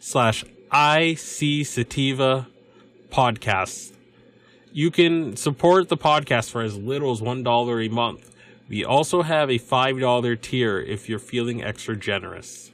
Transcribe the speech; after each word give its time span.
slash 0.00 0.44
IC 0.72 1.66
Sativa 1.66 2.48
podcasts. 3.10 3.92
You 4.72 4.90
can 4.90 5.36
support 5.36 5.88
the 5.88 5.96
podcast 5.96 6.50
for 6.50 6.62
as 6.62 6.76
little 6.76 7.12
as 7.12 7.20
$1 7.20 7.86
a 7.86 7.88
month. 7.90 8.34
We 8.68 8.84
also 8.84 9.22
have 9.22 9.50
a 9.50 9.58
$5 9.58 10.40
tier 10.40 10.80
if 10.80 11.08
you're 11.08 11.18
feeling 11.18 11.62
extra 11.62 11.96
generous. 11.96 12.70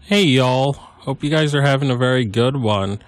Hey 0.00 0.24
y'all, 0.24 0.74
hope 0.74 1.24
you 1.24 1.30
guys 1.30 1.54
are 1.54 1.62
having 1.62 1.90
a 1.90 1.96
very 1.96 2.24
good 2.24 2.56
one. 2.56 3.00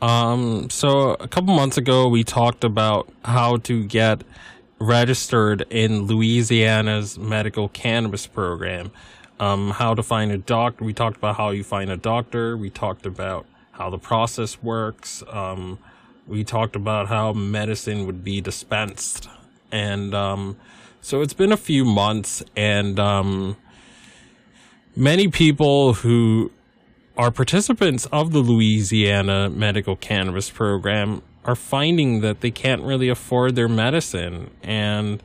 Um, 0.00 0.70
so 0.70 1.14
a 1.14 1.28
couple 1.28 1.54
months 1.54 1.76
ago 1.76 2.08
we 2.08 2.22
talked 2.22 2.64
about 2.64 3.08
how 3.24 3.56
to 3.58 3.84
get 3.84 4.22
registered 4.78 5.66
in 5.70 6.02
Louisiana's 6.02 7.18
medical 7.18 7.68
cannabis 7.68 8.26
program 8.26 8.92
um, 9.38 9.70
how 9.70 9.94
to 9.94 10.02
find 10.02 10.32
a 10.32 10.38
doctor. 10.38 10.84
We 10.84 10.92
talked 10.92 11.16
about 11.16 11.36
how 11.36 11.50
you 11.50 11.64
find 11.64 11.90
a 11.90 11.96
doctor. 11.96 12.56
We 12.56 12.70
talked 12.70 13.06
about 13.06 13.46
how 13.72 13.90
the 13.90 13.98
process 13.98 14.62
works. 14.62 15.22
Um, 15.28 15.78
we 16.26 16.44
talked 16.44 16.76
about 16.76 17.08
how 17.08 17.32
medicine 17.32 18.06
would 18.06 18.24
be 18.24 18.40
dispensed. 18.40 19.28
And 19.70 20.14
um, 20.14 20.56
so 21.00 21.20
it's 21.22 21.34
been 21.34 21.52
a 21.52 21.56
few 21.56 21.84
months, 21.84 22.42
and 22.56 22.98
um, 22.98 23.56
many 24.96 25.28
people 25.28 25.94
who 25.94 26.50
are 27.16 27.30
participants 27.30 28.06
of 28.06 28.32
the 28.32 28.40
Louisiana 28.40 29.48
Medical 29.48 29.96
Cannabis 29.96 30.50
Program 30.50 31.22
are 31.44 31.54
finding 31.54 32.20
that 32.20 32.40
they 32.40 32.50
can't 32.50 32.82
really 32.82 33.08
afford 33.08 33.54
their 33.54 33.68
medicine. 33.68 34.50
And 34.62 35.22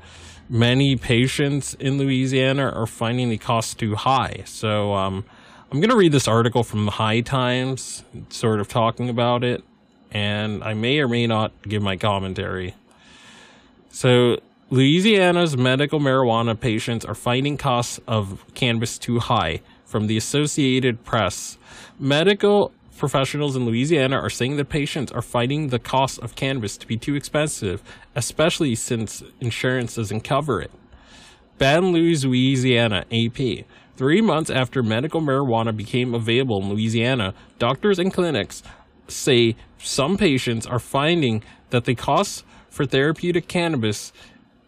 many 0.52 0.98
patients 0.98 1.74
in 1.76 1.98
Louisiana 1.98 2.70
are 2.70 2.86
finding 2.86 3.30
the 3.30 3.38
cost 3.38 3.80
too 3.80 3.96
high. 3.96 4.44
So 4.46 4.94
um, 4.94 5.24
I'm 5.72 5.80
going 5.80 5.90
to 5.90 5.96
read 5.96 6.12
this 6.12 6.28
article 6.28 6.64
from 6.64 6.86
the 6.86 6.92
High 6.92 7.22
Times, 7.22 8.04
sort 8.30 8.60
of 8.60 8.68
talking 8.68 9.10
about 9.10 9.46
it, 9.46 9.64
and 10.12 10.62
I 10.62 10.74
may 10.74 11.00
or 11.00 11.08
may 11.08 11.26
not 11.26 11.54
give 11.64 11.82
my 11.82 11.96
commentary. 11.96 12.76
So, 13.90 14.38
Louisiana's 14.70 15.58
medical 15.58 16.00
marijuana 16.00 16.60
patients 16.60 17.04
are 17.04 17.16
finding 17.16 17.58
costs 17.58 18.00
of 18.08 18.44
cannabis 18.54 18.98
too 18.98 19.20
high 19.20 19.62
from 19.86 20.08
the 20.08 20.16
Associated 20.16 21.04
Press. 21.04 21.58
Medical 22.00 22.72
professionals 23.02 23.56
in 23.56 23.66
Louisiana 23.66 24.16
are 24.16 24.30
saying 24.30 24.58
that 24.58 24.70
patients 24.70 25.12
are 25.12 25.24
finding 25.24 25.70
the 25.70 25.80
cost 25.80 26.20
of 26.20 26.36
cannabis 26.36 26.78
to 26.78 26.86
be 26.86 26.98
too 26.98 27.16
expensive, 27.16 27.82
especially 28.16 28.76
since 28.76 29.24
insurance 29.40 29.96
doesn't 29.96 30.22
cover 30.22 30.62
it. 30.62 30.70
Baton 31.58 31.94
Rouge, 31.94 32.24
Louisiana, 32.24 33.06
AP. 33.12 33.66
Three 33.96 34.22
months 34.22 34.52
after 34.52 34.84
medical 34.84 35.20
marijuana 35.20 35.76
became 35.76 36.14
available 36.14 36.62
in 36.62 36.70
Louisiana, 36.70 37.34
doctors 37.58 37.98
and 37.98 38.14
clinics 38.14 38.62
say 39.08 39.56
some 39.80 40.16
patients 40.16 40.68
are 40.68 40.78
finding 40.78 41.42
that 41.72 41.86
the 41.86 41.96
cost 41.96 42.46
for 42.70 42.86
therapeutic 42.86 43.48
cannabis 43.48 44.14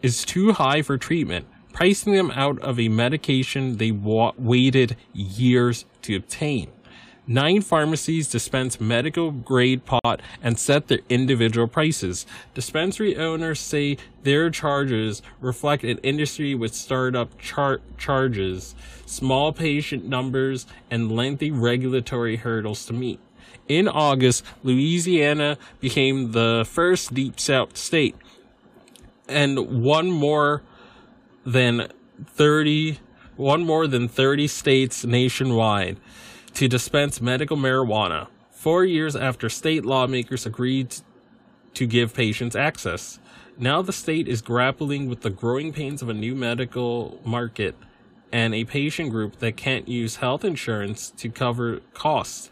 is 0.02 0.24
too 0.24 0.54
high 0.54 0.82
for 0.82 0.98
treatment, 0.98 1.46
pricing 1.72 2.12
them 2.12 2.32
out 2.32 2.58
of 2.58 2.80
a 2.80 2.88
medication 2.88 3.76
they 3.76 3.92
wa- 3.92 4.32
waited 4.36 4.96
years 5.12 5.84
to 6.02 6.16
obtain. 6.16 6.73
Nine 7.26 7.62
pharmacies 7.62 8.28
dispense 8.28 8.78
medical 8.78 9.30
grade 9.30 9.86
pot 9.86 10.20
and 10.42 10.58
set 10.58 10.88
their 10.88 10.98
individual 11.08 11.66
prices. 11.66 12.26
Dispensary 12.52 13.16
owners 13.16 13.60
say 13.60 13.96
their 14.24 14.50
charges 14.50 15.22
reflect 15.40 15.84
an 15.84 15.98
industry 15.98 16.54
with 16.54 16.74
startup 16.74 17.38
char- 17.38 17.80
charges, 17.96 18.74
small 19.06 19.54
patient 19.54 20.04
numbers, 20.04 20.66
and 20.90 21.10
lengthy 21.10 21.50
regulatory 21.50 22.36
hurdles 22.36 22.84
to 22.86 22.92
meet. 22.92 23.20
In 23.68 23.88
August, 23.88 24.44
Louisiana 24.62 25.56
became 25.80 26.32
the 26.32 26.66
first 26.68 27.14
deep 27.14 27.40
south 27.40 27.78
state 27.78 28.16
and 29.28 29.82
one 29.82 30.10
more 30.10 30.62
than 31.46 31.88
30 32.26 32.98
one 33.36 33.64
more 33.64 33.86
than 33.86 34.06
30 34.06 34.46
states 34.46 35.04
nationwide 35.04 35.98
to 36.54 36.68
dispense 36.68 37.20
medical 37.20 37.56
marijuana, 37.56 38.28
four 38.50 38.84
years 38.84 39.16
after 39.16 39.48
state 39.48 39.84
lawmakers 39.84 40.46
agreed 40.46 40.94
to 41.74 41.84
give 41.84 42.14
patients 42.14 42.54
access. 42.54 43.18
Now 43.58 43.82
the 43.82 43.92
state 43.92 44.28
is 44.28 44.40
grappling 44.40 45.08
with 45.08 45.22
the 45.22 45.30
growing 45.30 45.72
pains 45.72 46.00
of 46.00 46.08
a 46.08 46.14
new 46.14 46.34
medical 46.34 47.20
market 47.24 47.74
and 48.30 48.54
a 48.54 48.64
patient 48.64 49.10
group 49.10 49.40
that 49.40 49.56
can't 49.56 49.88
use 49.88 50.16
health 50.16 50.44
insurance 50.44 51.10
to 51.16 51.28
cover 51.28 51.80
costs. 51.92 52.50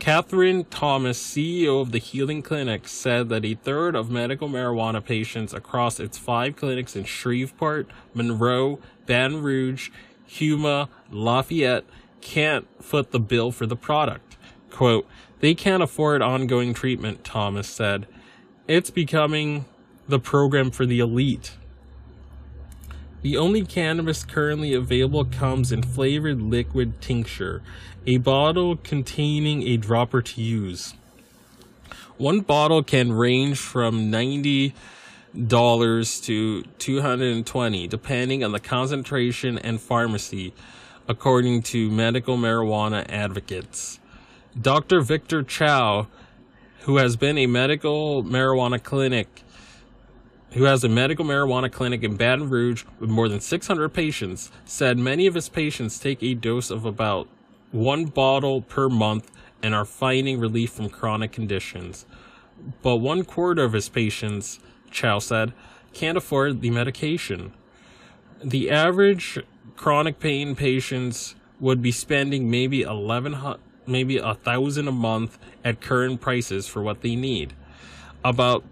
Catherine 0.00 0.64
Thomas, 0.64 1.20
CEO 1.20 1.80
of 1.80 1.90
the 1.90 1.98
Healing 1.98 2.42
Clinic, 2.42 2.86
said 2.86 3.28
that 3.30 3.44
a 3.44 3.54
third 3.54 3.96
of 3.96 4.10
medical 4.10 4.48
marijuana 4.48 5.04
patients 5.04 5.52
across 5.52 5.98
its 5.98 6.18
five 6.18 6.54
clinics 6.54 6.94
in 6.94 7.04
Shreveport, 7.04 7.88
Monroe, 8.14 8.78
Baton 9.06 9.42
Rouge, 9.42 9.90
Houma, 10.38 10.88
Lafayette, 11.10 11.84
can't 12.20 12.66
foot 12.82 13.10
the 13.10 13.20
bill 13.20 13.50
for 13.52 13.66
the 13.66 13.76
product. 13.76 14.36
Quote, 14.70 15.08
they 15.40 15.54
can't 15.54 15.82
afford 15.82 16.22
ongoing 16.22 16.74
treatment, 16.74 17.24
Thomas 17.24 17.68
said. 17.68 18.06
It's 18.66 18.90
becoming 18.90 19.64
the 20.08 20.18
program 20.18 20.70
for 20.70 20.84
the 20.84 21.00
elite. 21.00 21.52
The 23.22 23.36
only 23.36 23.64
cannabis 23.64 24.24
currently 24.24 24.74
available 24.74 25.24
comes 25.24 25.72
in 25.72 25.82
flavored 25.82 26.40
liquid 26.40 27.00
tincture, 27.00 27.62
a 28.06 28.18
bottle 28.18 28.76
containing 28.76 29.62
a 29.64 29.76
dropper 29.76 30.22
to 30.22 30.40
use. 30.40 30.94
One 32.16 32.40
bottle 32.40 32.82
can 32.82 33.12
range 33.12 33.58
from 33.58 34.10
90 34.10 34.74
dollars 35.46 36.20
to 36.22 36.62
220 36.78 37.86
depending 37.86 38.42
on 38.42 38.50
the 38.52 38.58
concentration 38.58 39.58
and 39.58 39.78
pharmacy 39.78 40.54
according 41.08 41.62
to 41.62 41.90
medical 41.90 42.36
marijuana 42.36 43.06
advocates. 43.08 43.98
Dr. 44.60 45.00
Victor 45.00 45.42
Chow, 45.42 46.06
who 46.80 46.98
has 46.98 47.16
been 47.16 47.38
a 47.38 47.46
medical 47.46 48.22
marijuana 48.22 48.82
clinic 48.82 49.42
who 50.52 50.64
has 50.64 50.82
a 50.82 50.88
medical 50.88 51.24
marijuana 51.24 51.70
clinic 51.70 52.02
in 52.02 52.16
Baton 52.16 52.48
Rouge 52.48 52.84
with 52.98 53.10
more 53.10 53.28
than 53.28 53.40
600 53.40 53.90
patients, 53.90 54.50
said 54.64 54.98
many 54.98 55.26
of 55.26 55.34
his 55.34 55.48
patients 55.48 55.98
take 55.98 56.22
a 56.22 56.34
dose 56.34 56.70
of 56.70 56.84
about 56.86 57.28
one 57.70 58.06
bottle 58.06 58.62
per 58.62 58.88
month 58.88 59.30
and 59.62 59.74
are 59.74 59.84
finding 59.84 60.40
relief 60.40 60.70
from 60.70 60.88
chronic 60.88 61.32
conditions. 61.32 62.06
but 62.82 62.96
one 62.96 63.24
quarter 63.24 63.62
of 63.62 63.72
his 63.72 63.88
patients, 63.88 64.58
Chow 64.90 65.20
said, 65.20 65.52
can't 65.92 66.18
afford 66.18 66.60
the 66.60 66.70
medication. 66.70 67.52
The 68.42 68.68
average 68.70 69.38
chronic 69.78 70.18
pain 70.18 70.54
patients 70.54 71.36
would 71.60 71.80
be 71.80 71.92
spending 71.92 72.50
maybe 72.50 72.82
eleven 72.82 73.36
maybe 73.86 74.18
a 74.18 74.34
thousand 74.34 74.86
a 74.88 74.92
month 74.92 75.38
at 75.64 75.80
current 75.80 76.20
prices 76.20 76.68
for 76.68 76.82
what 76.82 77.00
they 77.00 77.16
need. 77.16 77.54
About 78.22 78.64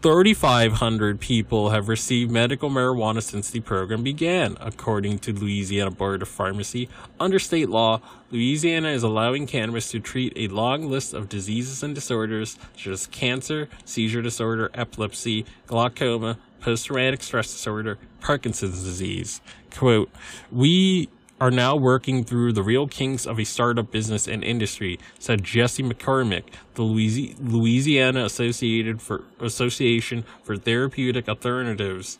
3,500 0.00 1.18
people 1.18 1.70
have 1.70 1.88
received 1.88 2.30
medical 2.30 2.70
marijuana 2.70 3.20
since 3.20 3.50
the 3.50 3.58
program 3.58 4.04
began, 4.04 4.56
according 4.60 5.18
to 5.18 5.32
Louisiana 5.32 5.90
Board 5.90 6.22
of 6.22 6.28
Pharmacy. 6.28 6.88
Under 7.18 7.40
state 7.40 7.68
law, 7.68 8.00
Louisiana 8.30 8.90
is 8.90 9.02
allowing 9.02 9.46
cannabis 9.48 9.90
to 9.90 9.98
treat 9.98 10.32
a 10.36 10.46
long 10.48 10.88
list 10.88 11.14
of 11.14 11.28
diseases 11.28 11.82
and 11.82 11.96
disorders 11.96 12.56
such 12.76 12.86
as 12.86 13.06
cancer, 13.08 13.68
seizure 13.84 14.22
disorder, 14.22 14.70
epilepsy, 14.72 15.44
glaucoma, 15.66 16.38
post-traumatic 16.60 17.22
stress 17.22 17.52
disorder, 17.52 17.98
Parkinson's 18.20 18.82
disease. 18.82 19.40
Quote, 19.70 20.10
we 20.50 21.08
are 21.40 21.50
now 21.52 21.76
working 21.76 22.24
through 22.24 22.52
the 22.52 22.62
real 22.62 22.88
kinks 22.88 23.24
of 23.24 23.38
a 23.38 23.44
startup 23.44 23.92
business 23.92 24.26
and 24.26 24.42
industry, 24.42 24.98
said 25.20 25.44
Jesse 25.44 25.84
McCormick, 25.84 26.44
the 26.74 26.82
Louisiana 26.82 28.24
Associated 28.24 29.00
for 29.00 29.24
Association 29.38 30.24
for 30.42 30.56
Therapeutic 30.56 31.28
Alternatives, 31.28 32.18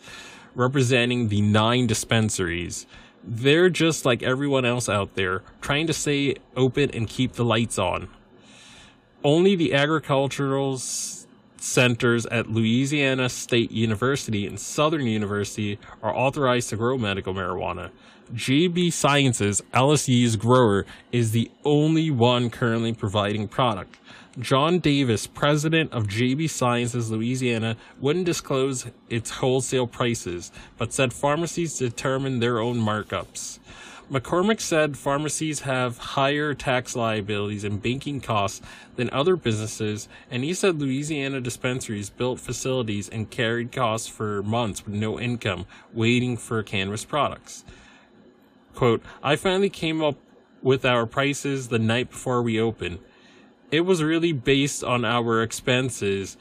representing 0.54 1.28
the 1.28 1.40
nine 1.40 1.88
dispensaries. 1.88 2.86
They're 3.24 3.70
just 3.70 4.04
like 4.04 4.22
everyone 4.22 4.64
else 4.64 4.88
out 4.88 5.16
there, 5.16 5.42
trying 5.60 5.88
to 5.88 5.92
stay 5.92 6.36
open 6.56 6.90
and 6.92 7.08
keep 7.08 7.32
the 7.32 7.44
lights 7.44 7.78
on. 7.78 8.08
Only 9.24 9.56
the 9.56 9.74
agricultural 9.74 10.78
centers 11.60 12.26
at 12.26 12.50
Louisiana 12.50 13.28
State 13.28 13.70
University 13.70 14.46
and 14.46 14.58
Southern 14.58 15.06
University 15.06 15.78
are 16.02 16.14
authorized 16.14 16.70
to 16.70 16.76
grow 16.76 16.98
medical 16.98 17.34
marijuana. 17.34 17.90
GB 18.34 18.92
Sciences, 18.92 19.62
LSU's 19.72 20.36
grower, 20.36 20.84
is 21.12 21.32
the 21.32 21.50
only 21.64 22.10
one 22.10 22.50
currently 22.50 22.92
providing 22.92 23.48
product. 23.48 23.96
John 24.38 24.78
Davis, 24.78 25.26
president 25.26 25.92
of 25.92 26.06
GB 26.06 26.48
Sciences 26.48 27.10
Louisiana, 27.10 27.76
wouldn't 27.98 28.26
disclose 28.26 28.86
its 29.08 29.30
wholesale 29.30 29.86
prices, 29.86 30.52
but 30.76 30.92
said 30.92 31.12
pharmacies 31.12 31.78
determine 31.78 32.38
their 32.38 32.60
own 32.60 32.76
markups. 32.76 33.58
McCormick 34.10 34.58
said 34.58 34.96
pharmacies 34.96 35.60
have 35.60 35.98
higher 35.98 36.54
tax 36.54 36.96
liabilities 36.96 37.62
and 37.62 37.82
banking 37.82 38.22
costs 38.22 38.62
than 38.96 39.10
other 39.10 39.36
businesses, 39.36 40.08
and 40.30 40.44
he 40.44 40.54
said 40.54 40.80
Louisiana 40.80 41.42
dispensaries 41.42 42.08
built 42.08 42.40
facilities 42.40 43.10
and 43.10 43.30
carried 43.30 43.70
costs 43.70 44.08
for 44.08 44.42
months 44.42 44.86
with 44.86 44.94
no 44.94 45.20
income, 45.20 45.66
waiting 45.92 46.38
for 46.38 46.62
cannabis 46.62 47.04
products. 47.04 47.64
Quote, 48.74 49.02
I 49.22 49.36
finally 49.36 49.68
came 49.68 50.02
up 50.02 50.16
with 50.62 50.86
our 50.86 51.04
prices 51.04 51.68
the 51.68 51.78
night 51.78 52.10
before 52.10 52.40
we 52.40 52.58
opened. 52.58 53.00
It 53.70 53.82
was 53.82 54.02
really 54.02 54.32
based 54.32 54.82
on 54.82 55.04
our 55.04 55.42
expenses 55.42 56.38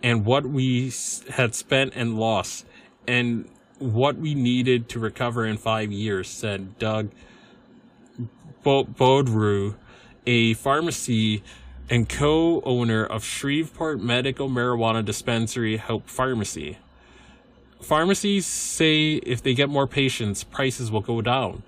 and 0.00 0.24
what 0.24 0.46
we 0.46 0.92
had 1.30 1.56
spent 1.56 1.92
and 1.96 2.16
lost 2.16 2.64
and 3.08 3.48
what 3.78 4.16
we 4.16 4.34
needed 4.34 4.88
to 4.90 4.98
recover 4.98 5.46
in 5.46 5.56
five 5.56 5.92
years, 5.92 6.28
said 6.28 6.78
Doug 6.78 7.10
Boudreaux, 8.64 9.74
a 10.26 10.54
pharmacy 10.54 11.42
and 11.90 12.08
co-owner 12.08 13.04
of 13.04 13.24
Shreveport 13.24 14.00
Medical 14.00 14.48
Marijuana 14.48 15.04
Dispensary 15.04 15.78
Hope 15.78 16.08
Pharmacy. 16.08 16.78
Pharmacies 17.80 18.44
say 18.44 19.14
if 19.14 19.42
they 19.42 19.54
get 19.54 19.68
more 19.68 19.86
patients, 19.86 20.44
prices 20.44 20.90
will 20.90 21.00
go 21.00 21.22
down. 21.22 21.62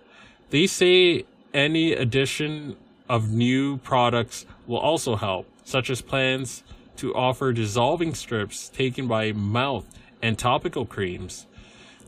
They 0.51 0.67
say 0.67 1.25
any 1.55 1.93
addition 1.93 2.77
of 3.09 3.33
new 3.33 3.79
products 3.79 4.45
will 4.67 4.79
also 4.79 5.17
help, 5.17 5.47
such 5.65 5.89
as 5.89 6.03
plans 6.03 6.63
to 6.97 7.15
offer 7.15 7.53
dissolving 7.53 8.15
strips 8.15 8.69
taken 8.69 9.09
by 9.09 9.33
mouth 9.33 9.87
and 10.21 10.39
topical 10.39 10.85
creams. 10.85 11.47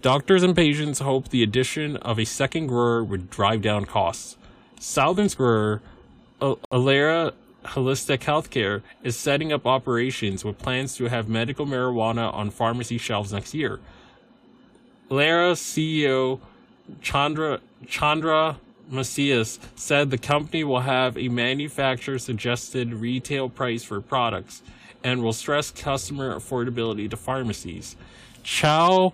Doctors 0.02 0.43
and 0.43 0.56
patients 0.56 0.99
hope 0.99 1.28
the 1.28 1.44
addition 1.44 1.96
of 1.99 2.19
a 2.19 2.25
second 2.25 2.66
grower 2.66 3.04
would 3.04 3.31
drive 3.31 3.62
down 3.62 3.84
costs. 3.84 4.37
Southern's 4.81 5.37
grower, 5.37 5.81
Ilera 6.40 7.32
Holistic 7.66 8.19
Healthcare, 8.19 8.82
is 9.04 9.16
setting 9.16 9.52
up 9.52 9.64
operations 9.64 10.44
with 10.44 10.58
plans 10.58 10.96
to 10.96 11.04
have 11.04 11.28
medical 11.28 11.66
marijuana 11.66 12.34
on 12.34 12.50
pharmacy 12.50 12.99
shelves 12.99 13.32
next 13.32 13.54
year. 13.54 13.78
Ilera 15.08 15.52
CEO 15.52 16.40
Chandra 17.00 17.60
Chandra 17.87 18.58
Macias 18.90 19.60
said 19.76 20.10
the 20.10 20.19
company 20.19 20.64
will 20.64 20.81
have 20.81 21.16
a 21.16 21.28
manufacturer 21.28 22.19
suggested 22.19 22.93
retail 22.93 23.49
price 23.49 23.84
for 23.84 24.00
products 24.00 24.62
and 25.04 25.22
will 25.22 25.32
stress 25.32 25.70
customer 25.70 26.34
affordability 26.34 27.08
to 27.08 27.16
pharmacies. 27.16 27.94
Chow 28.43 29.12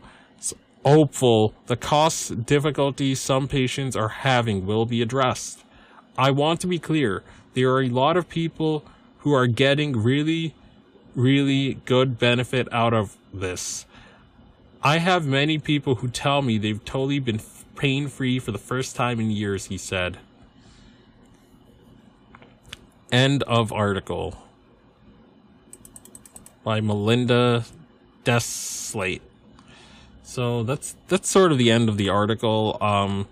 hopeful 0.89 1.55
the 1.67 1.77
cost 1.77 2.47
difficulties 2.47 3.21
some 3.21 3.47
patients 3.47 3.95
are 3.95 4.09
having 4.09 4.67
will 4.67 4.87
be 4.87 5.03
addressed. 5.03 5.63
I 6.17 6.31
want 6.31 6.61
to 6.63 6.67
be 6.67 6.79
clear, 6.79 7.23
there 7.55 7.71
are 7.73 7.83
a 7.83 7.89
lot 7.91 8.17
of 8.17 8.29
people 8.29 8.85
who 9.19 9.33
are 9.35 9.47
getting 9.47 10.03
really, 10.03 10.55
really 11.15 11.75
good 11.85 12.19
benefit 12.19 12.67
out 12.73 12.95
of 12.95 13.17
this. 13.33 13.85
I 14.83 14.99
have 14.99 15.27
many 15.27 15.59
people 15.59 15.97
who 15.97 16.09
tell 16.09 16.41
me 16.41 16.57
they've 16.57 16.85
totally 16.85 17.19
been 17.19 17.41
pain 17.77 18.09
free 18.09 18.39
for 18.39 18.53
the 18.53 18.59
first 18.59 18.97
time 18.97 19.21
in 19.21 19.31
years, 19.31 19.67
he 19.67 19.77
said. 19.77 20.19
End 23.13 23.43
of 23.43 23.73
article 23.73 24.37
by 26.65 26.81
Melinda 26.81 27.65
Deslatte. 28.25 29.28
So 30.29 30.63
that's 30.63 30.95
that's 31.09 31.27
sort 31.27 31.53
of 31.53 31.59
the 31.59 31.71
end 31.71 31.89
of 31.89 31.97
the 31.97 32.11
article. 32.11 32.77
Um, 32.83 33.27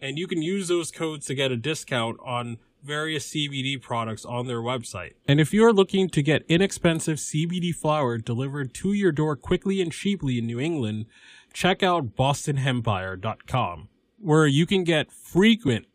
and 0.00 0.18
you 0.18 0.26
can 0.26 0.42
use 0.42 0.68
those 0.68 0.90
codes 0.90 1.26
to 1.26 1.34
get 1.34 1.50
a 1.50 1.56
discount 1.56 2.18
on 2.24 2.58
various 2.86 3.28
CBD 3.28 3.80
products 3.80 4.24
on 4.24 4.46
their 4.46 4.60
website. 4.60 5.14
And 5.26 5.40
if 5.40 5.52
you're 5.52 5.72
looking 5.72 6.08
to 6.10 6.22
get 6.22 6.44
inexpensive 6.48 7.18
CBD 7.18 7.74
flower 7.74 8.18
delivered 8.18 8.72
to 8.74 8.92
your 8.92 9.12
door 9.12 9.36
quickly 9.36 9.82
and 9.82 9.92
cheaply 9.92 10.38
in 10.38 10.46
New 10.46 10.60
England, 10.60 11.06
check 11.52 11.82
out 11.82 12.16
bostonhempire.com 12.16 13.88
where 14.18 14.46
you 14.46 14.66
can 14.66 14.84
get 14.84 15.12
frequent 15.12 15.86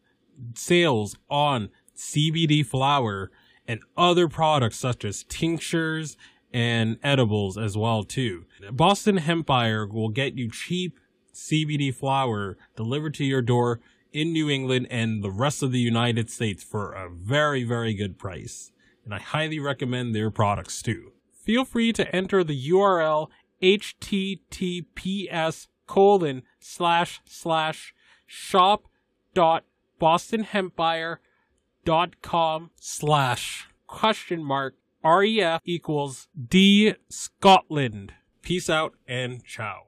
sales 0.55 1.15
on 1.29 1.69
CBD 1.95 2.65
flower 2.65 3.31
and 3.67 3.81
other 3.95 4.27
products 4.27 4.77
such 4.77 5.05
as 5.05 5.24
tinctures 5.24 6.17
and 6.53 6.98
edibles 7.03 7.57
as 7.57 7.77
well 7.77 8.03
too. 8.03 8.45
Boston 8.71 9.19
Hempire 9.19 9.89
will 9.89 10.10
get 10.10 10.38
you 10.38 10.50
cheap 10.50 11.00
CBD 11.33 11.93
flower 11.93 12.57
delivered 12.75 13.13
to 13.15 13.25
your 13.25 13.41
door 13.41 13.79
in 14.12 14.34
New 14.34 14.50
England 14.50 14.88
and 14.89 15.24
the 15.24 15.32
rest 15.32 15.63
of 15.63 15.72
the 15.72 15.80
United 15.80 16.30
States 16.30 16.63
for 16.63 16.91
a 16.94 17.10
very, 17.10 17.63
very 17.63 17.94
good 17.94 18.18
price. 18.18 18.72
And 19.06 19.13
I 19.13 19.20
highly 19.20 19.60
recommend 19.60 20.13
their 20.13 20.32
products 20.32 20.82
too. 20.82 21.13
Feel 21.32 21.63
free 21.65 21.94
to 21.94 22.15
enter 22.15 22.44
the 22.44 22.70
URL 22.70 23.30
https 23.62 25.68
colon 25.88 26.44
slash 26.60 27.22
slash 27.25 27.94
shop 28.25 28.88
dot 29.34 29.65
bostonhempire.com 30.00 32.70
slash 32.80 33.68
question 33.88 34.44
mark 34.44 34.75
ref 35.03 35.62
equals 35.65 36.27
d 36.50 36.94
scotland 37.10 38.13
peace 38.41 38.70
out 38.70 38.94
and 39.08 39.44
ciao 39.44 39.88